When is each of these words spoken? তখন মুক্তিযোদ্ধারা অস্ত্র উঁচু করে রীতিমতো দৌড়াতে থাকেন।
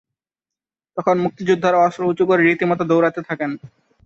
তখন 0.97 1.15
মুক্তিযোদ্ধারা 1.17 1.77
অস্ত্র 1.79 2.09
উঁচু 2.09 2.23
করে 2.25 2.41
রীতিমতো 2.43 2.83
দৌড়াতে 2.85 3.21
থাকেন। 3.29 3.51